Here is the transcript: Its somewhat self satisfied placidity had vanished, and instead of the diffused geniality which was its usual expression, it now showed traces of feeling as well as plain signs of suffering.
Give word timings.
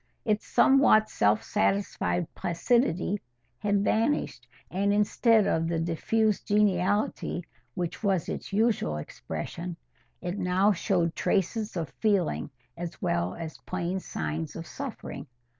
Its 0.25 0.47
somewhat 0.47 1.11
self 1.11 1.43
satisfied 1.43 2.25
placidity 2.33 3.21
had 3.59 3.83
vanished, 3.83 4.47
and 4.71 4.91
instead 4.91 5.45
of 5.45 5.67
the 5.67 5.77
diffused 5.79 6.47
geniality 6.47 7.43
which 7.75 8.01
was 8.01 8.27
its 8.27 8.51
usual 8.51 8.97
expression, 8.97 9.77
it 10.19 10.39
now 10.39 10.71
showed 10.71 11.13
traces 11.15 11.77
of 11.77 11.87
feeling 11.99 12.49
as 12.75 12.99
well 12.99 13.35
as 13.35 13.59
plain 13.59 13.99
signs 13.99 14.55
of 14.55 14.65
suffering. 14.65 15.27